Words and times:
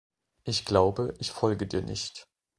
Ich 0.45 0.65
glaube, 0.65 1.13
ich 1.19 1.29
folge 1.29 1.67
dir 1.67 1.83
nicht. 1.83 2.27